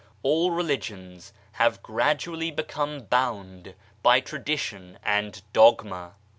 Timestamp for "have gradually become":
1.51-3.01